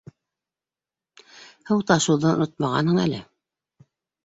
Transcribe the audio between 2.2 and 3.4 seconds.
онотмағанһың әле.